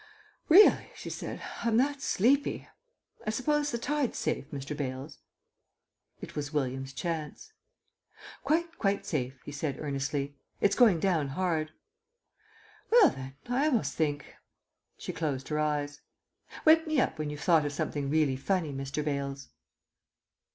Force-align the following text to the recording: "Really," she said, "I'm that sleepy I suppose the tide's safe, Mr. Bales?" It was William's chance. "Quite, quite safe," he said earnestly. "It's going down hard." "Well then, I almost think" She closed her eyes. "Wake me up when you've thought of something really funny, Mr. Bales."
"Really," 0.49 0.89
she 0.95 1.11
said, 1.11 1.43
"I'm 1.63 1.77
that 1.77 2.01
sleepy 2.01 2.67
I 3.27 3.29
suppose 3.29 3.69
the 3.69 3.77
tide's 3.77 4.17
safe, 4.17 4.49
Mr. 4.49 4.75
Bales?" 4.75 5.19
It 6.21 6.35
was 6.35 6.51
William's 6.51 6.91
chance. 6.91 7.53
"Quite, 8.43 8.79
quite 8.79 9.05
safe," 9.05 9.39
he 9.45 9.51
said 9.51 9.77
earnestly. 9.79 10.35
"It's 10.59 10.75
going 10.75 10.99
down 10.99 11.27
hard." 11.27 11.71
"Well 12.89 13.11
then, 13.11 13.35
I 13.47 13.67
almost 13.67 13.93
think" 13.93 14.25
She 14.97 15.13
closed 15.13 15.49
her 15.49 15.59
eyes. 15.59 16.01
"Wake 16.65 16.87
me 16.87 16.99
up 16.99 17.19
when 17.19 17.29
you've 17.29 17.41
thought 17.41 17.67
of 17.67 17.71
something 17.71 18.09
really 18.09 18.35
funny, 18.37 18.73
Mr. 18.73 19.05
Bales." 19.05 19.49